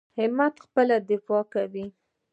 [0.19, 1.85] همت خپله دفاع کوي.